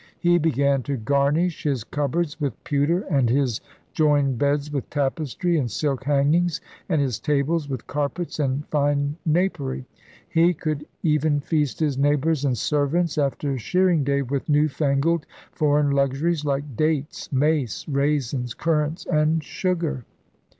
He 0.17 0.39
began 0.39 0.81
to 0.89 0.97
* 0.97 0.97
garnish 1.13 1.61
his 1.61 1.83
cupboards 1.83 2.41
with 2.41 2.63
pewter 2.63 3.01
and 3.01 3.29
his 3.29 3.61
joined 3.93 4.39
beds 4.39 4.71
with 4.71 4.89
tapestry 4.89 5.59
and 5.59 5.69
silk 5.69 6.05
hangings, 6.05 6.59
and 6.89 6.99
his 6.99 7.19
tables 7.19 7.69
with 7.69 7.85
carpets 7.85 8.39
and 8.39 8.65
fine 8.69 9.17
napery.' 9.27 9.85
He 10.27 10.55
could 10.55 10.87
even 11.03 11.39
feast 11.39 11.79
his 11.81 11.99
neighbors 11.99 12.43
and 12.43 12.57
servants 12.57 13.19
after 13.19 13.59
shearing 13.59 14.03
day 14.03 14.23
with 14.23 14.49
new 14.49 14.67
fangled 14.67 15.27
foreign 15.51 15.91
luxuries 15.91 16.43
like 16.45 16.75
dates, 16.75 17.31
mace, 17.31 17.87
raisins, 17.87 18.55
currants, 18.55 19.05
and 19.05 19.43
sugar. 19.43 20.03